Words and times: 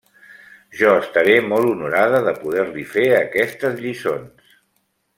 Jo 0.79 0.93
estaré 1.01 1.35
molt 1.51 1.69
honorada 1.73 2.23
de 2.31 2.35
poder 2.41 2.67
fer-li 2.95 3.15
aquestes 3.23 3.81
lliçons. 3.87 4.55